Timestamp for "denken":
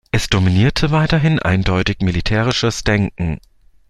2.83-3.39